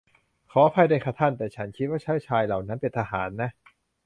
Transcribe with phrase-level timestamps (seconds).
[0.51, 3.49] ขออภัยด้วยค่ะท่าน แต่ฉันคิดว่าผู้ชายเหล่านั้นเป็นทหารนะ